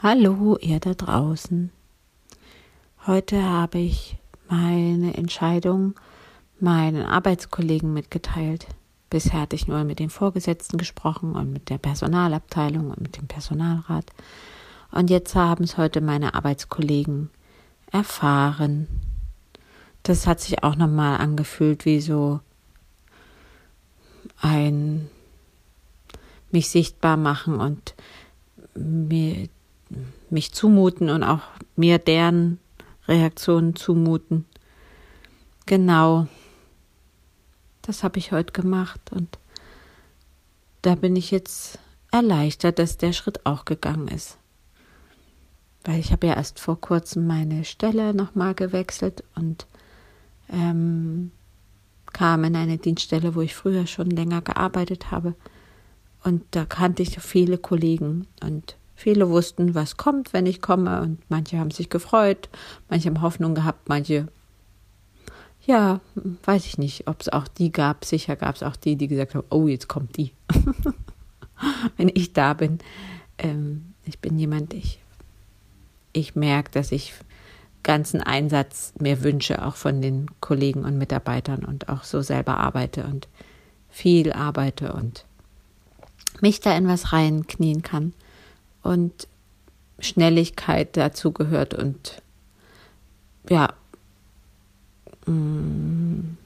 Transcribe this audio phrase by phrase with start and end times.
[0.00, 1.72] Hallo, ihr da draußen.
[3.08, 4.16] Heute habe ich
[4.48, 5.94] meine Entscheidung
[6.60, 8.68] meinen Arbeitskollegen mitgeteilt.
[9.10, 13.26] Bisher hatte ich nur mit den Vorgesetzten gesprochen und mit der Personalabteilung und mit dem
[13.26, 14.12] Personalrat.
[14.92, 17.30] Und jetzt haben es heute meine Arbeitskollegen
[17.90, 18.86] erfahren.
[20.04, 22.38] Das hat sich auch nochmal angefühlt wie so
[24.40, 25.10] ein
[26.52, 27.96] mich sichtbar machen und
[28.76, 29.48] mir
[30.30, 31.42] mich zumuten und auch
[31.76, 32.58] mir deren
[33.06, 34.44] Reaktionen zumuten.
[35.66, 36.26] Genau.
[37.82, 39.38] Das habe ich heute gemacht und
[40.82, 41.78] da bin ich jetzt
[42.10, 44.38] erleichtert, dass der Schritt auch gegangen ist.
[45.84, 49.66] Weil ich habe ja erst vor kurzem meine Stelle nochmal gewechselt und
[50.50, 51.30] ähm,
[52.12, 55.34] kam in eine Dienststelle, wo ich früher schon länger gearbeitet habe.
[56.24, 61.20] Und da kannte ich viele Kollegen und Viele wussten, was kommt, wenn ich komme, und
[61.30, 62.48] manche haben sich gefreut,
[62.88, 64.26] manche haben Hoffnung gehabt, manche,
[65.64, 66.00] ja,
[66.42, 68.04] weiß ich nicht, ob es auch die gab.
[68.04, 70.32] Sicher gab es auch die, die gesagt haben, oh, jetzt kommt die.
[71.96, 72.78] wenn ich da bin.
[73.38, 75.00] Ähm, ich bin jemand, ich,
[76.12, 77.14] ich merke, dass ich
[77.84, 83.04] ganzen Einsatz mir wünsche, auch von den Kollegen und Mitarbeitern und auch so selber arbeite
[83.04, 83.28] und
[83.90, 85.24] viel arbeite und
[86.40, 88.12] mich da in was reinknien kann
[88.88, 89.28] und
[89.98, 92.22] Schnelligkeit dazu gehört und
[93.50, 93.74] ja,
[95.26, 96.36] mh, mm,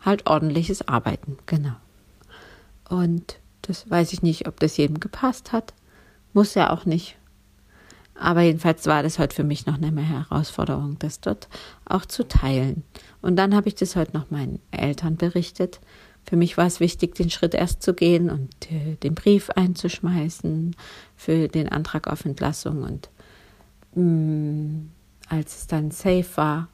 [0.00, 1.74] halt ordentliches Arbeiten, genau.
[2.88, 5.74] Und das weiß ich nicht, ob das jedem gepasst hat.
[6.34, 7.16] Muss ja auch nicht.
[8.14, 11.48] Aber jedenfalls war das heute für mich noch eine Herausforderung, das dort
[11.84, 12.84] auch zu teilen.
[13.22, 15.80] Und dann habe ich das heute noch meinen Eltern berichtet
[16.24, 20.76] für mich war es wichtig, den Schritt erst zu gehen und äh, den Brief einzuschmeißen
[21.16, 22.82] für den Antrag auf Entlassung.
[22.82, 23.10] Und
[23.94, 24.90] mh, mm,
[25.28, 26.68] als es dann safe war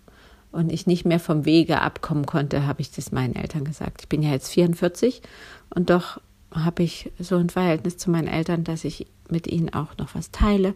[0.53, 4.03] und ich nicht mehr vom Wege abkommen konnte, habe ich das meinen Eltern gesagt.
[4.03, 5.23] Ich bin ja jetzt 44
[5.71, 6.21] und doch
[6.53, 10.31] habe ich so ein Verhältnis zu meinen Eltern, dass ich mit ihnen auch noch was
[10.31, 10.75] teile.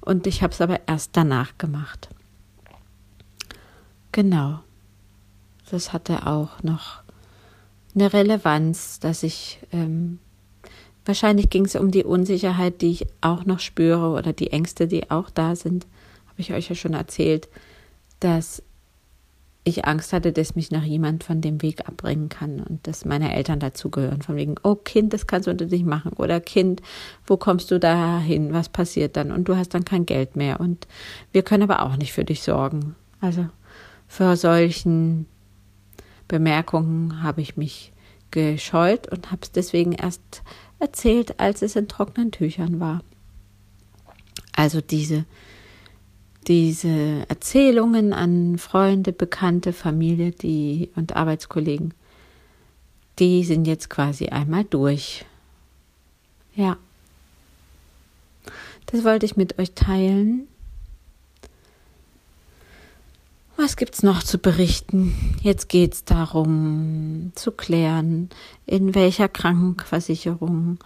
[0.00, 2.08] Und ich habe es aber erst danach gemacht.
[4.12, 4.60] Genau.
[5.70, 7.03] Das hatte auch noch
[7.94, 10.18] eine Relevanz, dass ich ähm,
[11.04, 15.10] wahrscheinlich ging es um die Unsicherheit, die ich auch noch spüre oder die Ängste, die
[15.10, 15.86] auch da sind.
[16.26, 17.48] Habe ich euch ja schon erzählt,
[18.20, 18.62] dass
[19.66, 23.34] ich Angst hatte, dass mich noch jemand von dem Weg abbringen kann und dass meine
[23.34, 24.20] Eltern dazugehören.
[24.20, 26.12] Von wegen, oh Kind, das kannst du unter dich machen.
[26.12, 26.82] Oder Kind,
[27.26, 28.52] wo kommst du da hin?
[28.52, 29.32] Was passiert dann?
[29.32, 30.60] Und du hast dann kein Geld mehr.
[30.60, 30.86] Und
[31.32, 32.94] wir können aber auch nicht für dich sorgen.
[33.22, 33.46] Also
[34.06, 35.26] vor solchen
[36.34, 37.92] Bemerkungen habe ich mich
[38.32, 40.42] gescheut und habe es deswegen erst
[40.80, 43.04] erzählt, als es in trockenen Tüchern war.
[44.56, 45.26] Also diese,
[46.48, 51.94] diese Erzählungen an Freunde, Bekannte, Familie die, und Arbeitskollegen,
[53.20, 55.24] die sind jetzt quasi einmal durch.
[56.56, 56.76] Ja.
[58.86, 60.48] Das wollte ich mit euch teilen.
[63.64, 65.14] Was gibt's noch zu berichten?
[65.40, 68.28] Jetzt geht's darum zu klären,
[68.66, 70.78] in welcher Krankenversicherung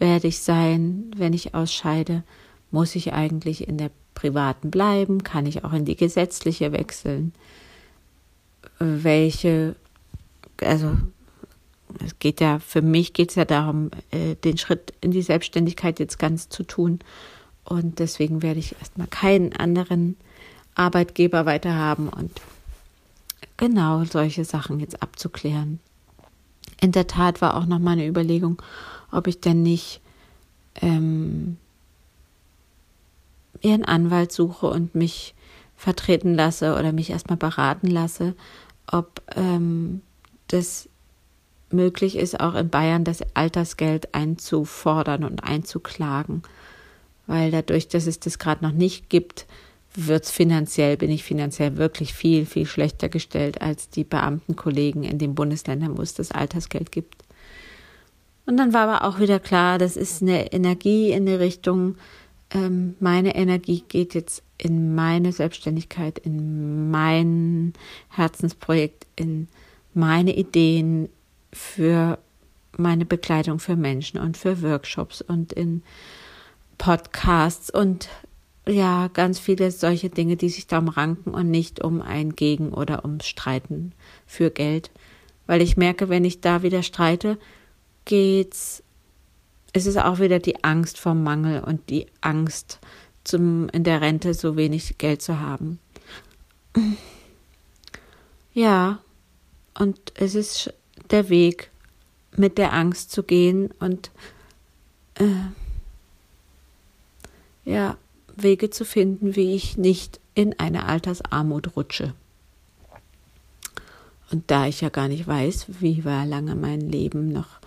[0.00, 2.24] werde ich sein, wenn ich ausscheide?
[2.72, 5.22] Muss ich eigentlich in der privaten bleiben?
[5.22, 7.32] Kann ich auch in die gesetzliche wechseln?
[8.80, 9.76] Welche,
[10.60, 10.96] also
[12.04, 16.00] es geht ja, für mich geht es ja darum, äh, den Schritt in die Selbstständigkeit
[16.00, 16.98] jetzt ganz zu tun.
[17.62, 20.16] Und deswegen werde ich erstmal keinen anderen
[20.74, 22.40] Arbeitgeber weiter haben und
[23.56, 25.80] genau solche Sachen jetzt abzuklären.
[26.80, 28.60] In der Tat war auch noch mal eine Überlegung,
[29.10, 30.00] ob ich denn nicht
[30.80, 31.56] ähm,
[33.60, 35.34] ihren Anwalt suche und mich
[35.76, 38.34] vertreten lasse oder mich erstmal beraten lasse,
[38.90, 40.02] ob ähm,
[40.48, 40.88] das
[41.70, 46.42] möglich ist, auch in Bayern das Altersgeld einzufordern und einzuklagen.
[47.26, 49.46] Weil dadurch, dass es das gerade noch nicht gibt,
[49.94, 55.34] wird's finanziell, bin ich finanziell wirklich viel, viel schlechter gestellt als die Beamtenkollegen in den
[55.34, 57.22] Bundesländern, wo es das Altersgeld gibt.
[58.46, 61.96] Und dann war aber auch wieder klar, das ist eine Energie in eine Richtung,
[62.50, 67.72] ähm, meine Energie geht jetzt in meine Selbstständigkeit, in mein
[68.10, 69.48] Herzensprojekt, in
[69.92, 71.08] meine Ideen
[71.52, 72.18] für
[72.76, 75.82] meine Bekleidung für Menschen und für Workshops und in
[76.78, 78.08] Podcasts und
[78.66, 83.04] ja, ganz viele solche Dinge, die sich darum ranken und nicht um ein Gegen oder
[83.04, 83.92] ums Streiten
[84.26, 84.90] für Geld.
[85.46, 87.38] Weil ich merke, wenn ich da wieder streite,
[88.04, 88.82] geht's
[89.76, 92.78] es ist auch wieder die Angst vor Mangel und die Angst,
[93.24, 95.80] zum, in der Rente so wenig Geld zu haben.
[98.52, 99.00] Ja,
[99.76, 100.72] und es ist
[101.10, 101.70] der Weg,
[102.36, 104.10] mit der Angst zu gehen und
[105.14, 105.24] äh,
[107.64, 107.96] ja,
[108.36, 112.14] Wege zu finden, wie ich nicht in eine Altersarmut rutsche.
[114.30, 117.60] Und da ich ja gar nicht weiß, wie lange mein Leben noch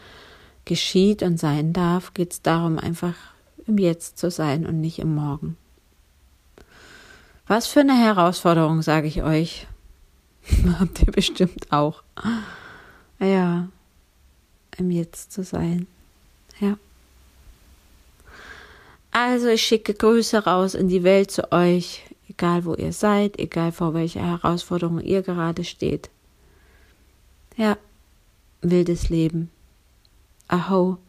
[0.66, 3.16] geschieht und sein darf, geht es darum, einfach
[3.66, 5.58] im Jetzt zu sein und nicht im Morgen.
[7.48, 9.68] Was für eine Herausforderung, sage ich euch.
[10.80, 12.04] Habt ihr bestimmt auch.
[13.20, 13.70] Ja,
[14.78, 15.88] im Jetzt zu sein.
[16.60, 16.78] Ja.
[19.20, 23.72] Also ich schicke Grüße raus in die Welt zu euch, egal wo ihr seid, egal
[23.72, 26.12] vor welcher Herausforderung ihr gerade steht.
[27.56, 27.80] Ja,
[28.62, 29.50] wildes Leben.
[30.48, 31.00] Aho.